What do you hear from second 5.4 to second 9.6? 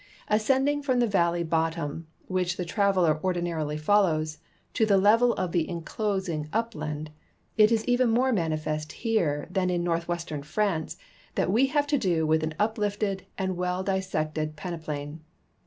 the inclosing upland, it is even more manifest here